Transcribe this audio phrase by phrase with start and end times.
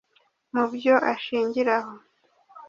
[0.53, 1.93] Mu byo ashingiraho